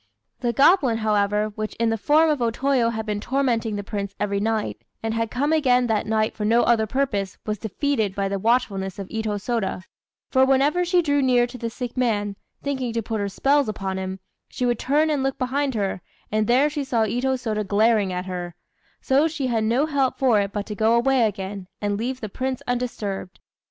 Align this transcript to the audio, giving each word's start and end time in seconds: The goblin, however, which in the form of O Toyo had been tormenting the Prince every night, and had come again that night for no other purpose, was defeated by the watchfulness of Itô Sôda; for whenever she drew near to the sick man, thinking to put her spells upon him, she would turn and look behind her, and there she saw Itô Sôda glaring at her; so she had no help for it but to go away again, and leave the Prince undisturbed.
The 0.39 0.51
goblin, 0.51 0.97
however, 0.97 1.49
which 1.49 1.75
in 1.75 1.89
the 1.91 1.95
form 1.97 2.27
of 2.31 2.41
O 2.41 2.49
Toyo 2.49 2.89
had 2.89 3.05
been 3.05 3.19
tormenting 3.19 3.75
the 3.75 3.83
Prince 3.83 4.15
every 4.19 4.39
night, 4.39 4.81
and 5.03 5.13
had 5.13 5.29
come 5.29 5.53
again 5.53 5.85
that 5.85 6.07
night 6.07 6.33
for 6.33 6.43
no 6.43 6.63
other 6.63 6.87
purpose, 6.87 7.37
was 7.45 7.59
defeated 7.59 8.15
by 8.15 8.27
the 8.27 8.39
watchfulness 8.39 8.97
of 8.97 9.07
Itô 9.09 9.37
Sôda; 9.39 9.83
for 10.31 10.43
whenever 10.43 10.83
she 10.83 11.03
drew 11.03 11.21
near 11.21 11.45
to 11.45 11.55
the 11.59 11.69
sick 11.69 11.95
man, 11.95 12.35
thinking 12.63 12.93
to 12.93 13.03
put 13.03 13.19
her 13.19 13.29
spells 13.29 13.69
upon 13.69 13.99
him, 13.99 14.19
she 14.49 14.65
would 14.65 14.79
turn 14.79 15.11
and 15.11 15.21
look 15.21 15.37
behind 15.37 15.75
her, 15.75 16.01
and 16.31 16.47
there 16.47 16.67
she 16.67 16.83
saw 16.83 17.03
Itô 17.03 17.35
Sôda 17.37 17.63
glaring 17.63 18.11
at 18.11 18.25
her; 18.25 18.55
so 19.01 19.27
she 19.27 19.45
had 19.45 19.63
no 19.63 19.85
help 19.85 20.17
for 20.17 20.41
it 20.41 20.51
but 20.51 20.65
to 20.65 20.73
go 20.73 20.95
away 20.95 21.27
again, 21.27 21.67
and 21.79 21.95
leave 21.95 22.21
the 22.21 22.27
Prince 22.27 22.63
undisturbed. 22.67 23.39